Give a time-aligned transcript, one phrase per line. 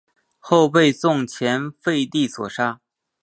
[0.39, 2.81] 后被宋前废帝所杀。